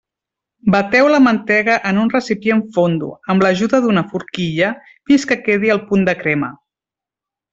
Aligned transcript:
Bateu 0.75 1.09
la 1.15 1.19
mantega 1.25 1.75
en 1.89 1.99
un 2.03 2.07
recipient 2.13 2.63
fondo, 2.77 3.11
amb 3.33 3.45
l'ajuda 3.47 3.81
d'una 3.85 4.05
forquilla, 4.15 4.71
fins 5.11 5.27
que 5.33 5.39
quedi 5.49 5.73
al 5.75 5.83
punt 5.93 6.09
de 6.09 6.19
crema. 6.25 6.53